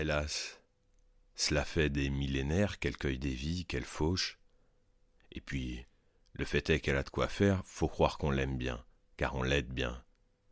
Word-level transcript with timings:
hélas, 0.00 0.60
cela 1.34 1.64
fait 1.64 1.90
des 1.90 2.10
millénaires 2.10 2.78
qu'elle 2.78 2.96
cueille 2.96 3.18
des 3.18 3.34
vies, 3.34 3.64
qu'elle 3.66 3.84
fauche. 3.84 4.38
Et 5.30 5.40
puis, 5.40 5.86
le 6.32 6.44
fait 6.44 6.70
est 6.70 6.80
qu'elle 6.80 6.96
a 6.96 7.02
de 7.02 7.10
quoi 7.10 7.28
faire, 7.28 7.64
faut 7.64 7.88
croire 7.88 8.18
qu'on 8.18 8.30
l'aime 8.30 8.58
bien, 8.58 8.84
car 9.16 9.34
on 9.34 9.42
l'aide 9.42 9.72
bien. 9.72 10.04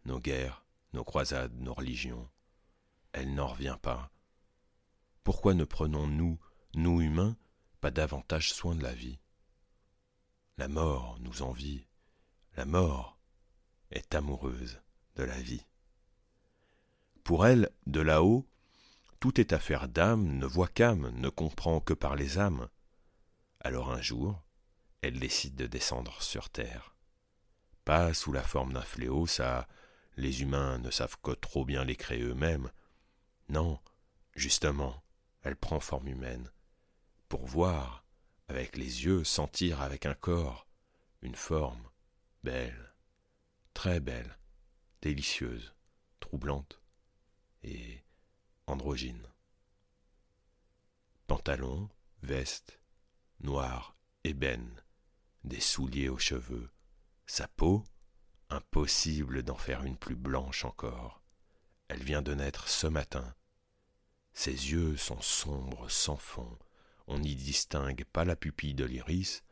Nos 0.05 0.21
guerres, 0.21 0.65
nos 0.93 1.05
croisades, 1.05 1.59
nos 1.61 1.75
religions. 1.75 2.31
Elle 3.13 3.35
n'en 3.35 3.49
revient 3.49 3.79
pas. 3.83 4.13
Pourquoi 5.25 5.55
ne 5.55 5.65
prenons-nous, 5.65 6.39
nous 6.75 7.01
humains, 7.01 7.37
pas 7.81 7.91
davantage 7.91 8.53
soin 8.53 8.75
de 8.75 8.83
la 8.83 8.93
vie? 8.93 9.19
La 10.59 10.69
mort 10.69 11.19
nous 11.21 11.43
envie. 11.43 11.85
La 12.57 12.65
mort 12.65 13.19
est 13.91 14.15
amoureuse 14.15 14.81
de 15.17 15.25
la 15.25 15.41
vie. 15.41 15.67
Pour 17.25 17.47
elle, 17.47 17.71
de 17.87 18.01
là-haut, 18.01 18.47
tout 19.21 19.41
est 19.41 19.53
affaire 19.53 19.89
d'âme, 19.89 20.39
ne 20.39 20.47
voit 20.47 20.69
qu'âme, 20.69 21.11
ne 21.17 21.29
comprend 21.29 21.81
que 21.81 21.95
par 21.95 22.17
les 22.17 22.39
âmes. 22.39 22.69
Alors 23.61 23.91
un 23.91 24.01
jour, 24.01 24.43
elle 25.03 25.19
décide 25.19 25.57
de 25.57 25.67
descendre 25.67 26.23
sur 26.23 26.51
terre. 26.51 26.95
Pas 27.85 28.15
sous 28.15 28.33
la 28.33 28.43
forme 28.43 28.73
d'un 28.73 28.83
fléau, 28.83 29.27
ça, 29.27 29.69
les 30.17 30.43
humains 30.43 30.79
ne 30.79 30.91
savent 30.91 31.17
que 31.23 31.33
trop 31.33 31.65
bien 31.65 31.85
les 31.85 31.97
créer 31.97 32.23
eux-mêmes. 32.23 32.71
Non, 33.49 33.79
justement, 34.35 35.03
elle 35.43 35.57
prend 35.57 35.81
forme 35.81 36.09
humaine, 36.09 36.51
pour 37.29 37.47
voir, 37.47 38.05
avec 38.49 38.77
les 38.77 39.05
yeux, 39.05 39.25
sentir 39.25 39.81
avec 39.81 40.07
un 40.07 40.15
corps, 40.15 40.67
une 41.23 41.35
forme, 41.35 41.89
belle, 42.43 42.95
très 43.75 44.01
belle, 44.01 44.39
délicieuse, 45.03 45.75
troublante 46.21 46.81
et 47.63 48.03
androgyne. 48.67 49.27
Pantalon, 51.27 51.89
veste, 52.23 52.81
noir, 53.41 53.97
ébène, 54.25 54.83
des 55.45 55.61
souliers 55.61 56.09
aux 56.09 56.19
cheveux, 56.19 56.71
sa 57.27 57.49
peau, 57.49 57.85
impossible 58.49 59.43
d'en 59.43 59.57
faire 59.57 59.85
une 59.85 59.97
plus 59.97 60.17
blanche 60.17 60.65
encore. 60.65 61.23
Elle 61.89 62.03
vient 62.03 62.23
de 62.23 62.35
naître 62.35 62.69
ce 62.69 62.87
matin. 62.87 63.35
Ses 64.33 64.51
yeux 64.51 64.97
sont 64.97 65.21
sombres 65.21 65.89
sans 65.91 66.17
fond, 66.17 66.59
on 67.07 67.19
n'y 67.19 67.35
distingue 67.37 68.05
pas 68.05 68.25
la 68.25 68.37
pupille 68.37 68.75
de 68.75 68.85
l'iris, 68.85 69.43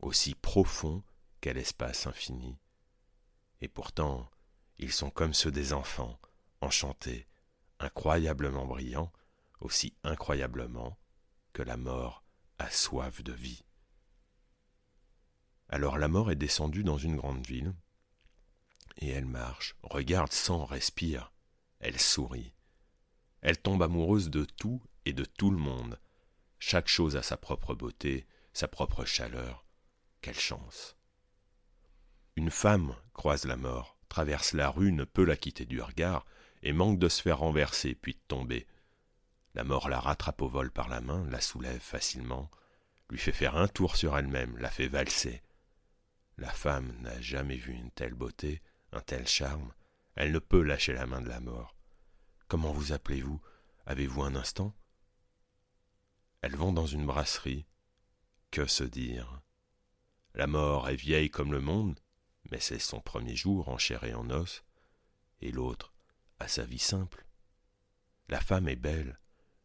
aussi 0.00 0.34
profond 0.34 1.02
qu'est 1.40 1.54
l'espace 1.54 2.06
infini. 2.06 2.58
Et 3.60 3.68
pourtant, 3.68 4.30
ils 4.78 4.92
sont 4.92 5.10
comme 5.10 5.34
ceux 5.34 5.50
des 5.50 5.72
enfants, 5.72 6.18
enchantés, 6.60 7.26
incroyablement 7.80 8.66
brillants, 8.66 9.12
aussi 9.60 9.94
incroyablement 10.04 10.98
que 11.52 11.62
la 11.62 11.76
mort 11.76 12.24
a 12.58 12.70
soif 12.70 13.22
de 13.22 13.32
vie. 13.32 13.64
Alors 15.68 15.98
la 15.98 16.08
mort 16.08 16.30
est 16.30 16.36
descendue 16.36 16.84
dans 16.84 16.98
une 16.98 17.16
grande 17.16 17.46
ville, 17.46 17.74
et 18.98 19.08
elle 19.08 19.26
marche, 19.26 19.76
regarde 19.82 20.32
sans 20.32 20.64
respire, 20.64 21.32
elle 21.80 21.98
sourit. 21.98 22.52
Elle 23.40 23.60
tombe 23.60 23.82
amoureuse 23.82 24.30
de 24.30 24.44
tout 24.44 24.82
et 25.06 25.12
de 25.12 25.24
tout 25.24 25.50
le 25.50 25.56
monde. 25.56 25.98
Chaque 26.58 26.88
chose 26.88 27.16
a 27.16 27.22
sa 27.22 27.36
propre 27.36 27.74
beauté, 27.74 28.26
sa 28.52 28.68
propre 28.68 29.04
chaleur. 29.04 29.64
Quelle 30.20 30.38
chance. 30.38 30.96
Une 32.36 32.50
femme 32.50 32.94
croise 33.14 33.46
la 33.46 33.56
mort, 33.56 33.96
traverse 34.08 34.52
la 34.52 34.68
rue, 34.68 34.92
ne 34.92 35.04
peut 35.04 35.24
la 35.24 35.36
quitter 35.36 35.64
du 35.64 35.80
regard, 35.80 36.26
et 36.62 36.72
manque 36.72 36.98
de 36.98 37.08
se 37.08 37.22
faire 37.22 37.38
renverser 37.38 37.94
puis 37.94 38.14
de 38.14 38.20
tomber. 38.28 38.66
La 39.54 39.64
mort 39.64 39.88
la 39.88 39.98
rattrape 39.98 40.42
au 40.42 40.48
vol 40.48 40.70
par 40.70 40.88
la 40.88 41.00
main, 41.00 41.26
la 41.30 41.40
soulève 41.40 41.80
facilement, 41.80 42.50
lui 43.08 43.18
fait 43.18 43.32
faire 43.32 43.56
un 43.56 43.68
tour 43.68 43.96
sur 43.96 44.16
elle-même, 44.16 44.56
la 44.58 44.70
fait 44.70 44.86
valser. 44.86 45.42
La 46.38 46.50
femme 46.50 46.96
n'a 47.00 47.20
jamais 47.20 47.56
vu 47.56 47.72
une 47.72 47.90
telle 47.90 48.14
beauté, 48.14 48.62
un 48.92 49.00
tel 49.00 49.26
charme, 49.26 49.72
elle 50.14 50.32
ne 50.32 50.38
peut 50.38 50.62
lâcher 50.62 50.92
la 50.92 51.06
main 51.06 51.20
de 51.20 51.28
la 51.28 51.40
mort. 51.40 51.76
Comment 52.48 52.72
vous 52.72 52.92
appelez-vous? 52.92 53.40
Avez-vous 53.86 54.22
un 54.22 54.34
instant? 54.34 54.74
Elles 56.42 56.56
vont 56.56 56.72
dans 56.72 56.86
une 56.86 57.06
brasserie. 57.06 57.66
Que 58.50 58.66
se 58.66 58.84
dire? 58.84 59.40
La 60.34 60.46
mort 60.46 60.88
est 60.88 60.96
vieille 60.96 61.30
comme 61.30 61.52
le 61.52 61.60
monde, 61.60 61.98
mais 62.50 62.60
c'est 62.60 62.78
son 62.78 63.00
premier 63.00 63.36
jour 63.36 63.68
en 63.68 63.78
chair 63.78 64.04
et 64.04 64.14
en 64.14 64.30
os, 64.30 64.64
et 65.40 65.52
l'autre 65.52 65.92
a 66.40 66.48
sa 66.48 66.64
vie 66.64 66.78
simple. 66.78 67.24
La 68.28 68.40
femme 68.40 68.68
est 68.68 68.76
belle, 68.76 69.20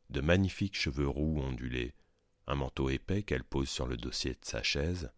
de 0.10 0.22
magnifiques 0.22 0.78
cheveux 0.78 1.08
roux 1.08 1.40
ondulés, 1.42 1.96
un 2.48 2.56
manteau 2.56 2.90
épais 2.90 3.24
qu'elle 3.24 3.44
pose 3.44 3.70
sur 3.70 3.88
le 3.88 3.98
dossier 3.98 4.32
de 4.32 4.46
sa 4.46 4.62
chaise. 4.62 5.12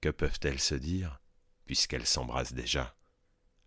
Que 0.00 0.10
peuvent-elles 0.10 0.60
se 0.60 0.74
dire, 0.74 1.20
puisqu'elles 1.64 2.06
s'embrassent 2.06 2.54
déjà? 2.54 2.96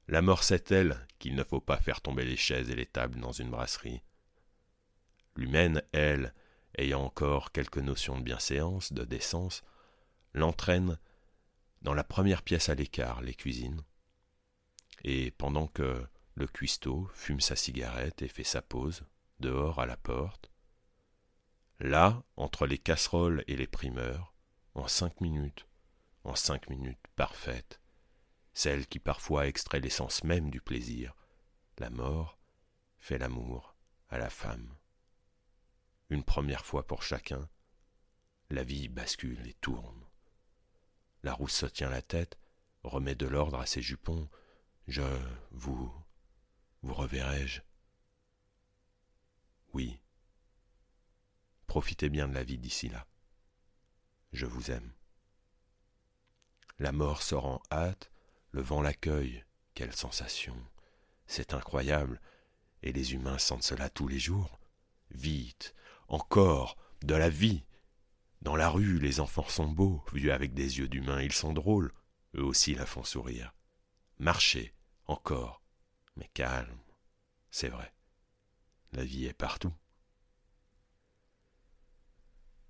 La 0.08 0.22
mort 0.22 0.44
sait-elle 0.44 1.08
qu'il 1.18 1.35
ne 1.35 1.44
faut 1.44 1.62
pas 1.62 1.78
faire 1.78 2.02
tomber 2.02 2.25
les 2.25 2.38
chaises 2.38 2.69
et 2.69 2.75
les 2.75 2.85
tables 2.85 3.19
dans 3.19 3.31
une 3.31 3.50
brasserie 3.50 4.03
L'humaine, 5.35 5.81
elle, 5.91 6.34
ayant 6.78 7.03
encore 7.03 7.52
quelques 7.52 7.80
notions 7.80 8.18
de 8.18 8.24
bienséance, 8.24 8.94
de 8.94 9.03
décence, 9.03 9.64
l'entraîne 10.34 11.00
dans 11.81 11.94
la 11.94 12.03
première 12.03 12.44
pièce 12.44 12.69
à 12.69 12.75
l'écart, 12.75 13.22
les 13.22 13.34
cuisines. 13.34 13.81
Et 15.03 15.31
pendant 15.31 15.68
que 15.68 16.06
le 16.35 16.47
cuistot 16.47 17.09
fume 17.13 17.40
sa 17.40 17.56
cigarette 17.56 18.22
et 18.22 18.28
fait 18.28 18.44
sa 18.44 18.62
pause, 18.62 19.06
dehors 19.40 19.79
à 19.79 19.85
la 19.85 19.97
porte. 19.97 20.51
Là, 21.79 22.23
entre 22.35 22.68
les 22.68 22.78
casseroles 22.78 23.44
et 23.47 23.56
les 23.56 23.68
primeurs, 23.68 24.34
en 24.73 24.88
cinq 24.88 25.22
minutes, 25.22 25.68
en 26.23 26.35
cinq 26.35 26.69
minutes 26.69 27.07
parfaites, 27.16 27.81
celle 28.53 28.88
qui 28.88 29.00
parfois 29.00 29.47
extrait 29.47 29.79
l'essence 29.79 30.23
même 30.23 30.50
du 30.50 30.62
plaisir, 30.62 31.16
la 31.78 31.90
mort, 31.90 32.40
fait 32.97 33.17
l'amour 33.17 33.75
à 34.09 34.17
la 34.17 34.29
femme. 34.29 34.75
Une 36.09 36.23
première 36.23 36.66
fois 36.66 36.85
pour 36.85 37.03
chacun, 37.03 37.50
la 38.50 38.63
vie 38.63 38.88
bascule 38.88 39.46
et 39.47 39.53
tourne. 39.56 40.06
La 41.23 41.34
rousse 41.34 41.56
se 41.56 41.66
tient 41.66 41.90
la 41.90 42.02
tête, 42.02 42.38
remet 42.84 43.16
de 43.16 43.25
l'ordre 43.25 43.59
à 43.59 43.66
ses 43.66 43.81
jupons. 43.81 44.29
Je 44.88 45.02
vous 45.52 45.91
vous 46.85 46.94
reverrai-je? 46.94 47.62
Oui. 49.73 50.00
Profitez 51.66 52.09
bien 52.09 52.28
de 52.28 52.34
la 52.35 52.44
vie 52.44 52.59
d'ici 52.59 52.90
là. 52.90 53.07
Je 54.34 54.46
vous 54.46 54.69
aime. 54.69 54.94
La 56.78 56.91
mort 56.91 57.23
sort 57.23 57.46
en 57.46 57.63
hâte, 57.72 58.12
le 58.51 58.62
vent 58.62 58.84
l'accueille. 58.84 59.44
Quelle 59.73 59.96
sensation. 59.96 60.56
C'est 61.25 61.56
incroyable. 61.56 62.22
Et 62.84 62.94
les 62.94 63.13
humains 63.13 63.40
sentent 63.40 63.63
cela 63.63 63.90
tous 63.90 64.07
les 64.07 64.19
jours. 64.19 64.59
Vite, 65.09 65.73
encore, 66.07 66.78
de 67.02 67.16
la 67.16 67.29
vie. 67.29 67.66
Dans 68.41 68.56
la 68.56 68.69
rue, 68.69 69.00
les 69.00 69.19
enfants 69.19 69.50
sont 69.50 69.67
beaux, 69.67 70.03
vus 70.13 70.29
avec 70.29 70.53
des 70.53 70.78
yeux 70.78 70.88
d'humains, 70.88 71.23
ils 71.23 71.34
sont 71.34 71.53
drôles. 71.53 71.91
Eux 72.35 72.44
aussi 72.44 72.75
la 72.75 72.85
font 72.85 73.03
sourire. 73.03 73.56
Marchez, 74.19 74.75
encore, 75.07 75.65
mais 76.16 76.29
calme, 76.34 76.78
c'est 77.52 77.70
vrai. 77.70 77.94
La 78.91 79.03
vie 79.03 79.26
est 79.26 79.34
partout. 79.34 79.73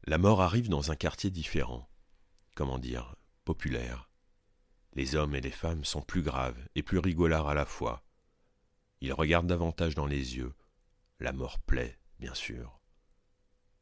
La 0.06 0.18
mort 0.18 0.42
arrive 0.42 0.70
dans 0.70 0.92
un 0.92 0.96
quartier 0.96 1.32
différent, 1.32 1.90
comment 2.56 2.78
dire, 2.78 3.16
populaire. 3.44 4.10
Les 4.94 5.16
hommes 5.16 5.36
et 5.36 5.42
les 5.42 5.52
femmes 5.52 5.84
sont 5.84 6.02
plus 6.02 6.22
graves 6.22 6.58
et 6.76 6.84
plus 6.84 7.00
rigolards 7.00 7.50
à 7.50 7.54
la 7.54 7.66
fois. 7.66 8.04
Ils 9.02 9.14
regardent 9.14 9.48
davantage 9.48 9.96
dans 9.96 10.06
les 10.06 10.38
yeux. 10.38 10.54
La 11.20 11.34
mort 11.34 11.60
plaît, 11.60 12.00
bien 12.20 12.34
sûr. 12.34 12.80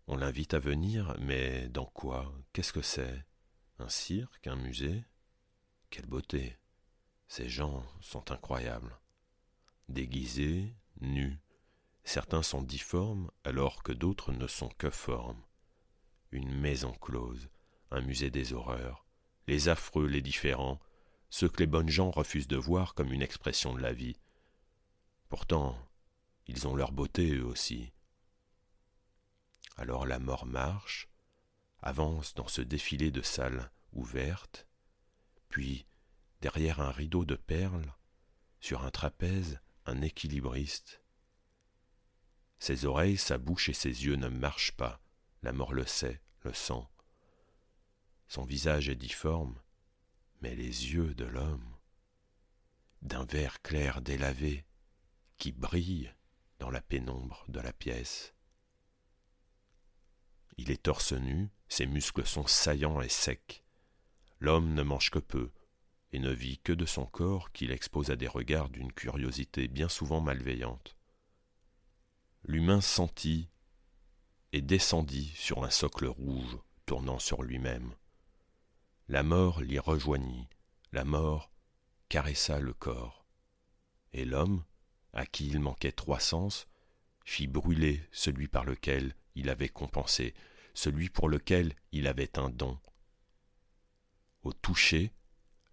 On 0.08 0.18
l'invite 0.18 0.54
à 0.54 0.60
venir, 0.60 1.16
mais 1.20 1.70
dans 1.70 1.86
quoi? 1.86 2.34
Qu'est-ce 2.52 2.74
que 2.74 2.82
c'est? 2.82 3.26
Un 3.80 3.90
cirque 3.90 4.48
Un 4.48 4.56
musée? 4.56 5.04
Quelle 5.90 6.08
beauté 6.08 6.58
Ces 7.28 7.48
gens 7.48 7.86
sont 8.02 8.32
incroyables 8.32 8.98
déguisés, 9.90 10.76
nus. 11.02 11.40
Certains 12.04 12.44
sont 12.44 12.62
difformes 12.62 13.32
alors 13.44 13.84
que 13.84 13.92
d'autres 13.92 14.32
ne 14.32 14.48
sont 14.48 14.70
que 14.78 14.90
formes. 14.90 15.42
Une 16.32 16.54
maison 16.54 16.92
close, 16.94 17.50
un 17.92 18.02
musée 18.02 18.32
des 18.32 18.54
horreurs, 18.54 19.06
les 19.48 19.70
affreux, 19.70 20.08
les 20.08 20.22
différents, 20.22 20.80
ceux 21.30 21.50
que 21.50 21.60
les 21.60 21.68
bonnes 21.68 21.90
gens 21.90 22.12
refusent 22.12 22.48
de 22.48 22.58
voir 22.58 22.94
comme 22.94 23.12
une 23.12 23.22
expression 23.22 23.74
de 23.74 23.82
la 23.82 23.94
vie. 23.94 24.18
Pourtant, 25.30 25.78
ils 26.48 26.68
ont 26.68 26.76
leur 26.76 26.92
beauté 26.92 27.36
eux 27.36 27.46
aussi. 27.46 27.92
Alors 29.78 30.06
la 30.06 30.20
mort 30.20 30.46
marche, 30.46 31.08
avance 31.82 32.34
dans 32.34 32.48
ce 32.48 32.62
défilé 32.62 33.12
de 33.12 33.22
salles 33.22 33.72
ouvertes, 33.94 34.68
puis, 35.50 35.86
derrière 36.42 36.80
un 36.80 36.92
rideau 36.92 37.26
de 37.26 37.36
perles, 37.36 37.94
sur 38.60 38.84
un 38.84 38.92
trapèze, 38.92 39.60
un 39.86 40.02
équilibriste 40.02 41.02
Ses 42.60 42.86
oreilles, 42.86 43.18
sa 43.18 43.38
bouche 43.38 43.70
et 43.70 43.74
ses 43.74 44.06
yeux 44.06 44.16
ne 44.16 44.30
marchent 44.30 44.74
pas. 44.74 45.02
La 45.42 45.52
mort 45.52 45.74
le 45.74 45.86
sait, 45.86 46.22
le 46.44 46.54
sent. 46.54 46.88
Son 48.28 48.44
visage 48.44 48.90
est 48.90 48.96
difforme, 48.96 49.62
mais 50.42 50.56
les 50.56 50.94
yeux 50.94 51.14
de 51.14 51.26
l'homme, 51.26 51.78
d'un 53.02 53.26
vert 53.26 53.62
clair 53.62 54.02
délavé, 54.02 54.66
qui 55.38 55.52
brille 55.52 56.14
dans 56.60 56.70
la 56.70 56.82
pénombre 56.82 57.44
de 57.50 57.60
la 57.60 57.74
pièce. 57.74 58.34
Il 60.58 60.72
est 60.72 60.84
torse 60.84 61.14
nu, 61.14 61.50
ses 61.68 61.86
muscles 61.86 62.26
sont 62.26 62.48
saillants 62.48 63.02
et 63.02 63.10
secs. 63.10 63.66
L'homme 64.40 64.74
ne 64.74 64.84
mange 64.84 65.10
que 65.10 65.20
peu, 65.20 65.52
et 66.14 66.20
ne 66.20 66.32
vit 66.32 66.60
que 66.60 66.72
de 66.74 66.86
son 66.86 67.06
corps 67.06 67.52
qu'il 67.52 67.72
expose 67.72 68.10
à 68.10 68.16
des 68.16 68.28
regards 68.28 68.70
d'une 68.70 68.94
curiosité 68.94 69.68
bien 69.68 69.90
souvent 69.90 70.22
malveillante 70.22 70.96
l'humain 72.46 72.82
sentit 72.82 73.50
et 74.52 74.62
descendit 74.62 75.32
sur 75.36 75.64
un 75.64 75.70
socle 75.70 76.06
rouge 76.06 76.58
tournant 76.86 77.20
sur 77.20 77.44
lui-même. 77.44 77.96
La 79.08 79.24
mort 79.24 79.62
l'y 79.62 79.80
rejoignit, 79.80 80.48
la 80.92 81.06
mort 81.06 81.52
caressa 82.10 82.60
le 82.60 82.74
corps, 82.74 83.26
et 84.12 84.26
l'homme, 84.26 84.64
à 85.14 85.26
qui 85.26 85.48
il 85.48 85.60
manquait 85.60 85.92
trois 85.92 86.20
sens, 86.20 86.68
fit 87.24 87.48
brûler 87.48 88.08
celui 88.12 88.48
par 88.48 88.66
lequel 88.66 89.16
il 89.36 89.50
avait 89.50 89.70
compensé, 89.70 90.34
celui 90.74 91.10
pour 91.10 91.30
lequel 91.30 91.74
il 91.92 92.08
avait 92.08 92.38
un 92.38 92.50
don. 92.50 92.78
Au 94.44 94.52
toucher, 94.52 95.14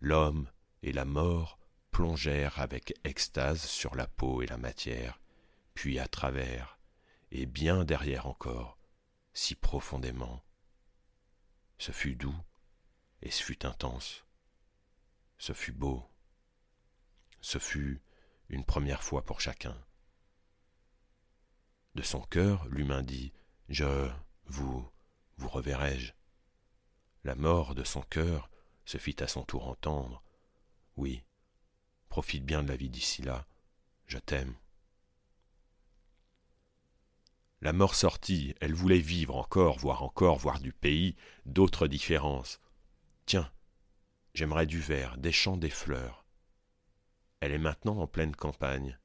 l'homme 0.00 0.50
et 0.82 0.92
la 0.92 1.04
mort 1.04 1.58
plongèrent 1.90 2.58
avec 2.58 2.94
extase 3.04 3.64
sur 3.64 3.94
la 3.94 4.06
peau 4.06 4.42
et 4.42 4.46
la 4.46 4.56
matière, 4.56 5.20
puis 5.74 5.98
à 5.98 6.08
travers, 6.08 6.78
et 7.30 7.46
bien 7.46 7.84
derrière 7.84 8.26
encore, 8.26 8.78
si 9.32 9.54
profondément. 9.54 10.42
Ce 11.78 11.92
fut 11.92 12.14
doux, 12.14 12.38
et 13.22 13.30
ce 13.30 13.42
fut 13.42 13.66
intense. 13.66 14.24
Ce 15.38 15.52
fut 15.52 15.72
beau. 15.72 16.06
Ce 17.40 17.58
fut 17.58 18.02
une 18.48 18.64
première 18.64 19.02
fois 19.02 19.24
pour 19.24 19.40
chacun. 19.40 19.76
De 21.94 22.02
son 22.02 22.20
cœur, 22.20 22.66
l'humain 22.68 23.02
dit 23.02 23.32
Je, 23.68 24.10
vous, 24.46 24.88
vous 25.36 25.48
reverrai-je? 25.48 26.12
La 27.24 27.34
mort 27.34 27.74
de 27.74 27.84
son 27.84 28.02
cœur 28.02 28.50
se 28.90 28.98
fit 28.98 29.22
à 29.22 29.28
son 29.28 29.44
tour 29.44 29.68
entendre 29.68 30.20
Oui, 30.96 31.22
profite 32.08 32.44
bien 32.44 32.64
de 32.64 32.68
la 32.68 32.76
vie 32.76 32.90
d'ici 32.90 33.22
là, 33.22 33.46
je 34.08 34.18
t'aime. 34.18 34.56
La 37.60 37.72
mort 37.72 37.94
sortit, 37.94 38.56
elle 38.60 38.74
voulait 38.74 38.98
vivre 38.98 39.36
encore, 39.36 39.78
voir 39.78 40.02
encore, 40.02 40.38
voir 40.38 40.58
du 40.58 40.72
pays, 40.72 41.14
d'autres 41.46 41.86
différences. 41.86 42.58
Tiens, 43.26 43.52
j'aimerais 44.34 44.66
du 44.66 44.80
verre, 44.80 45.18
des 45.18 45.30
champs, 45.30 45.56
des 45.56 45.70
fleurs. 45.70 46.24
Elle 47.38 47.52
est 47.52 47.58
maintenant 47.58 47.98
en 47.98 48.08
pleine 48.08 48.34
campagne. 48.34 48.98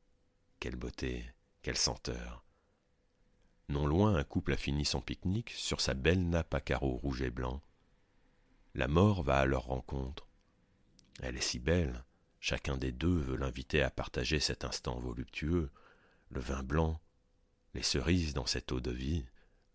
Quelle 0.60 0.78
beauté, 0.78 1.30
quelle 1.62 1.78
senteur. 1.78 2.44
Non 3.70 3.86
loin, 3.86 4.16
un 4.16 4.24
couple 4.24 4.54
a 4.54 4.58
fini 4.58 4.84
son 4.84 5.02
pique-nique 5.02 5.52
sur 5.52 5.80
sa 5.80 5.94
belle 5.94 6.28
nappe 6.28 6.56
à 6.56 6.62
carreaux 6.62 6.98
rouge 6.98 7.22
et 7.22 7.30
blanc. 7.30 7.62
La 8.76 8.90
mort 8.90 9.24
va 9.24 9.40
à 9.40 9.46
leur 9.46 9.68
rencontre. 9.68 10.28
Elle 11.22 11.38
est 11.38 11.42
si 11.42 11.60
belle, 11.60 12.04
chacun 12.42 12.76
des 12.76 12.92
deux 12.92 13.16
veut 13.16 13.38
l'inviter 13.38 13.82
à 13.82 13.90
partager 13.90 14.42
cet 14.42 14.66
instant 14.66 15.00
voluptueux, 15.00 15.72
le 16.30 16.42
vin 16.42 16.62
blanc, 16.62 17.00
les 17.74 17.84
cerises 17.84 18.34
dans 18.34 18.46
cette 18.46 18.74
eau 18.74 18.82
de 18.82 18.92
vie, 18.92 19.26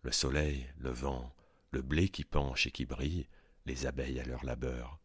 le 0.03 0.11
soleil, 0.11 0.67
le 0.77 0.91
vent, 0.91 1.33
le 1.71 1.81
blé 1.81 2.09
qui 2.09 2.23
penche 2.23 2.67
et 2.67 2.71
qui 2.71 2.85
brille, 2.85 3.27
les 3.65 3.87
abeilles 3.87 4.19
à 4.19 4.23
leur 4.23 4.45
labeur. 4.45 4.99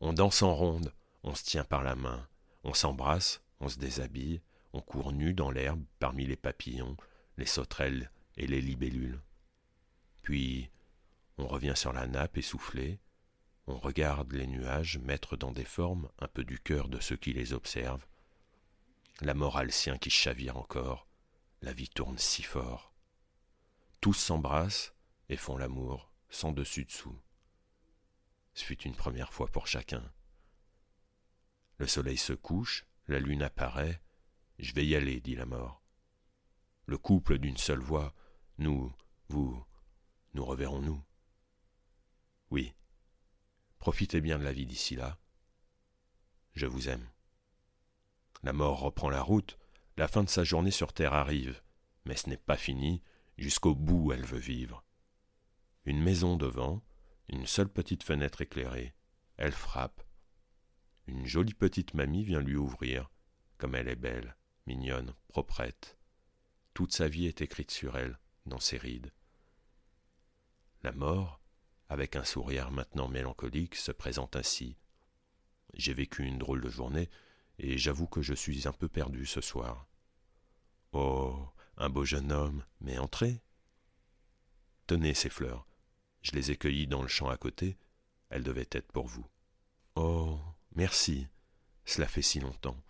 On 0.00 0.12
danse 0.12 0.42
en 0.42 0.52
ronde, 0.52 0.92
on 1.22 1.36
se 1.36 1.44
tient 1.44 1.64
par 1.64 1.84
la 1.84 1.94
main, 1.94 2.26
on 2.64 2.74
s'embrasse, 2.74 3.40
on 3.60 3.68
se 3.68 3.78
déshabille, 3.78 4.42
on 4.72 4.80
court 4.80 5.12
nu 5.12 5.32
dans 5.32 5.52
l'herbe 5.52 5.84
parmi 6.00 6.26
les 6.26 6.34
papillons, 6.34 6.96
les 7.36 7.46
sauterelles 7.46 8.10
et 8.36 8.48
les 8.48 8.60
libellules. 8.60 9.20
Puis 10.22 10.70
on 11.38 11.46
revient 11.46 11.74
sur 11.76 11.92
la 11.92 12.06
nappe 12.06 12.38
essoufflée, 12.38 13.00
on 13.66 13.78
regarde 13.78 14.32
les 14.32 14.46
nuages 14.46 14.98
mettre 14.98 15.36
dans 15.36 15.52
des 15.52 15.64
formes 15.64 16.08
un 16.18 16.28
peu 16.28 16.44
du 16.44 16.58
cœur 16.58 16.88
de 16.88 17.00
ceux 17.00 17.16
qui 17.16 17.32
les 17.32 17.52
observent, 17.52 18.06
la 19.20 19.34
morale 19.34 19.72
sien 19.72 19.96
qui 19.96 20.10
chavire 20.10 20.56
encore, 20.56 21.06
la 21.62 21.72
vie 21.72 21.88
tourne 21.88 22.18
si 22.18 22.42
fort. 22.42 22.92
Tous 24.00 24.12
s'embrassent 24.12 24.92
et 25.28 25.36
font 25.36 25.56
l'amour, 25.56 26.12
sans 26.28 26.52
dessus-dessous. 26.52 27.18
Ce 28.54 28.64
fut 28.64 28.82
une 28.82 28.94
première 28.94 29.32
fois 29.32 29.48
pour 29.48 29.66
chacun. 29.66 30.12
Le 31.78 31.86
soleil 31.86 32.18
se 32.18 32.32
couche, 32.32 32.86
la 33.08 33.18
lune 33.18 33.42
apparaît, 33.42 34.00
je 34.58 34.72
vais 34.74 34.86
y 34.86 34.94
aller, 34.94 35.20
dit 35.20 35.34
la 35.34 35.46
mort. 35.46 35.82
Le 36.86 36.98
couple 36.98 37.38
d'une 37.38 37.56
seule 37.56 37.80
voix, 37.80 38.14
nous, 38.58 38.92
vous, 39.28 39.64
nous 40.34 40.44
reverrons-nous. 40.44 41.02
Oui, 42.54 42.72
profitez 43.80 44.20
bien 44.20 44.38
de 44.38 44.44
la 44.44 44.52
vie 44.52 44.64
d'ici 44.64 44.94
là. 44.94 45.18
Je 46.52 46.66
vous 46.66 46.88
aime. 46.88 47.10
La 48.44 48.52
mort 48.52 48.78
reprend 48.78 49.10
la 49.10 49.22
route, 49.22 49.58
la 49.96 50.06
fin 50.06 50.22
de 50.22 50.28
sa 50.28 50.44
journée 50.44 50.70
sur 50.70 50.92
terre 50.92 51.14
arrive, 51.14 51.60
mais 52.04 52.14
ce 52.14 52.28
n'est 52.28 52.36
pas 52.36 52.56
fini, 52.56 53.02
jusqu'au 53.38 53.74
bout 53.74 54.12
elle 54.12 54.24
veut 54.24 54.38
vivre. 54.38 54.84
Une 55.84 56.00
maison 56.00 56.36
devant, 56.36 56.80
une 57.28 57.44
seule 57.44 57.68
petite 57.68 58.04
fenêtre 58.04 58.40
éclairée, 58.40 58.94
elle 59.36 59.50
frappe. 59.50 60.04
Une 61.08 61.26
jolie 61.26 61.54
petite 61.54 61.94
mamie 61.94 62.22
vient 62.22 62.40
lui 62.40 62.54
ouvrir, 62.54 63.10
comme 63.58 63.74
elle 63.74 63.88
est 63.88 63.96
belle, 63.96 64.36
mignonne, 64.68 65.12
proprette. 65.26 65.98
Toute 66.72 66.92
sa 66.92 67.08
vie 67.08 67.26
est 67.26 67.40
écrite 67.40 67.72
sur 67.72 67.98
elle, 67.98 68.20
dans 68.46 68.60
ses 68.60 68.78
rides. 68.78 69.12
La 70.84 70.92
mort, 70.92 71.40
avec 71.88 72.16
un 72.16 72.24
sourire 72.24 72.70
maintenant 72.70 73.08
mélancolique, 73.08 73.74
se 73.74 73.92
présente 73.92 74.36
ainsi. 74.36 74.76
J'ai 75.74 75.94
vécu 75.94 76.24
une 76.24 76.38
drôle 76.38 76.60
de 76.60 76.70
journée, 76.70 77.10
et 77.58 77.78
j'avoue 77.78 78.06
que 78.06 78.22
je 78.22 78.34
suis 78.34 78.66
un 78.66 78.72
peu 78.72 78.88
perdu 78.88 79.26
ce 79.26 79.40
soir. 79.40 79.86
Oh, 80.92 81.48
un 81.76 81.88
beau 81.88 82.04
jeune 82.04 82.32
homme, 82.32 82.64
mais 82.80 82.98
entrez. 82.98 83.40
Tenez 84.86 85.14
ces 85.14 85.30
fleurs. 85.30 85.66
Je 86.22 86.32
les 86.32 86.50
ai 86.50 86.56
cueillies 86.56 86.86
dans 86.86 87.02
le 87.02 87.08
champ 87.08 87.28
à 87.28 87.36
côté. 87.36 87.76
Elles 88.30 88.42
devaient 88.42 88.68
être 88.70 88.92
pour 88.92 89.06
vous. 89.06 89.26
Oh, 89.96 90.40
merci. 90.74 91.26
Cela 91.84 92.08
fait 92.08 92.22
si 92.22 92.40
longtemps. 92.40 92.80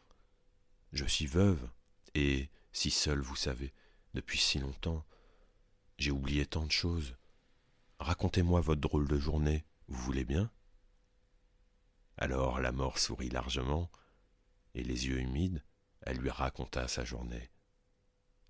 Je 0.92 1.04
suis 1.04 1.26
veuve, 1.26 1.68
et 2.14 2.48
si 2.72 2.90
seule, 2.90 3.20
vous 3.20 3.36
savez, 3.36 3.72
depuis 4.14 4.38
si 4.38 4.58
longtemps. 4.58 5.04
J'ai 5.98 6.10
oublié 6.10 6.46
tant 6.46 6.66
de 6.66 6.72
choses. 6.72 7.16
Racontez-moi 8.04 8.60
votre 8.60 8.82
drôle 8.82 9.08
de 9.08 9.18
journée, 9.18 9.64
vous 9.88 9.96
voulez 9.96 10.26
bien? 10.26 10.50
Alors 12.18 12.60
la 12.60 12.70
mort 12.70 12.98
sourit 12.98 13.30
largement, 13.30 13.90
et 14.74 14.84
les 14.84 15.06
yeux 15.06 15.20
humides, 15.20 15.64
elle 16.02 16.18
lui 16.18 16.28
raconta 16.28 16.86
sa 16.86 17.02
journée. 17.02 17.50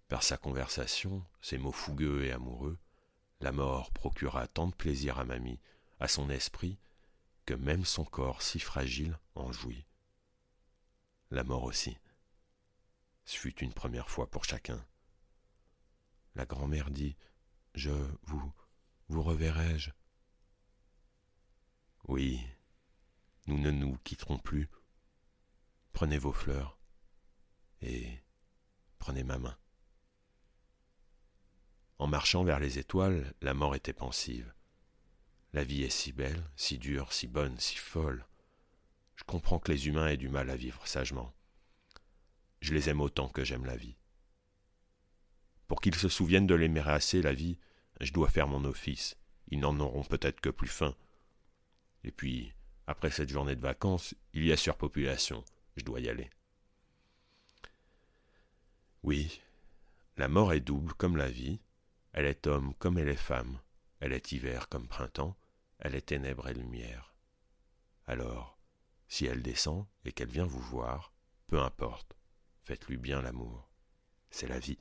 Par 0.09 0.25
sa 0.25 0.37
conversation, 0.37 1.25
ses 1.41 1.57
mots 1.57 1.71
fougueux 1.71 2.25
et 2.25 2.33
amoureux, 2.33 2.81
la 3.39 3.53
mort 3.53 3.93
procura 3.93 4.49
tant 4.49 4.67
de 4.67 4.75
plaisir 4.75 5.21
à 5.21 5.25
mamie, 5.25 5.61
à 6.01 6.09
son 6.09 6.31
esprit, 6.31 6.81
que 7.47 7.55
même 7.55 7.85
son 7.85 8.05
corps 8.05 8.43
si 8.43 8.59
fragile 8.59 9.21
en 9.37 9.53
jouit. 9.53 9.87
La 11.31 11.45
mort 11.45 11.63
aussi. 11.63 11.97
Ce 13.25 13.39
fut 13.39 13.57
une 13.61 13.73
première 13.73 14.11
fois 14.11 14.29
pour 14.29 14.45
chacun. 14.45 14.85
La 16.35 16.45
grand-mère 16.45 16.91
dit 16.91 17.15
Je 17.77 17.93
vous 18.25 18.53
vous 19.09 19.23
reverrai-je? 19.23 19.91
Oui, 22.09 22.41
nous 23.47 23.59
ne 23.59 23.71
nous 23.71 23.97
quitterons 24.05 24.39
plus 24.39 24.69
Prenez 25.95 26.19
vos 26.19 26.33
fleurs 26.33 26.77
et 27.81 28.19
prenez 28.99 29.23
ma 29.23 29.39
main. 29.39 29.57
En 31.99 32.09
marchant 32.09 32.43
vers 32.43 32.59
les 32.59 32.81
étoiles, 32.81 33.33
la 33.41 33.55
mort 33.55 33.77
était 33.77 33.93
pensive. 33.93 34.53
La 35.53 35.63
vie 35.63 35.85
est 35.85 35.91
si 35.91 36.13
belle, 36.13 36.51
si 36.57 36.79
dure, 36.79 37.13
si 37.13 37.29
bonne, 37.29 37.57
si 37.61 37.77
folle. 37.77 38.27
Je 39.15 39.23
comprends 39.23 39.61
que 39.61 39.71
les 39.71 39.87
humains 39.87 40.09
aient 40.09 40.17
du 40.17 40.29
mal 40.29 40.51
à 40.51 40.57
vivre 40.57 40.85
sagement. 40.89 41.33
Je 42.61 42.75
les 42.75 42.89
aime 42.89 43.01
autant 43.01 43.29
que 43.29 43.45
j'aime 43.45 43.65
la 43.65 43.77
vie. 43.77 43.97
Pour 45.69 45.81
qu'ils 45.81 45.95
se 45.95 46.09
souviennent 46.09 46.49
de 46.49 46.57
l'aimer 46.57 46.89
assez, 46.89 47.23
la 47.23 47.35
vie, 47.35 47.59
je 48.05 48.13
dois 48.13 48.29
faire 48.29 48.49
mon 48.49 48.65
office. 48.65 49.17
Ils 49.49 49.61
n'en 49.61 49.79
auront 49.81 50.05
peut-être 50.05 50.41
que 50.41 50.51
plus 50.51 50.69
faim. 50.69 50.95
Et 52.05 52.11
puis, 52.11 52.53
après 52.87 53.11
cette 53.11 53.31
journée 53.31 53.57
de 53.57 53.61
vacances, 53.61 54.15
il 54.33 54.45
y 54.45 54.53
a 54.53 54.57
surpopulation 54.57 55.45
je 55.77 55.85
dois 55.85 56.01
y 56.01 56.09
aller. 56.09 56.31
Oui, 59.03 59.41
La 60.17 60.29
mort 60.29 60.53
est 60.53 60.61
double 60.61 60.95
comme 60.95 61.17
la 61.17 61.29
vie, 61.29 61.61
elle 62.13 62.27
est 62.27 62.47
homme 62.47 62.73
comme 62.75 62.99
elle 62.99 63.09
est 63.09 63.17
femme, 63.17 63.59
elle 63.99 64.13
est 64.13 64.31
hiver 64.31 64.69
comme 64.69 64.87
printemps, 64.87 65.37
elle 65.81 65.97
est 65.97 66.07
ténèbres 66.07 66.49
et 66.49 66.55
lumière. 66.55 67.17
Alors, 68.07 68.57
si 69.09 69.27
elle 69.27 69.43
descend 69.43 69.87
et 70.05 70.13
qu'elle 70.13 70.29
vient 70.29 70.47
vous 70.47 70.61
voir, 70.61 71.13
peu 71.49 71.61
importe, 71.61 72.17
faites-lui 72.63 72.97
bien 72.97 73.23
l'amour. 73.23 73.69
C'est 74.31 74.47
la 74.47 74.61
vie. 74.61 74.79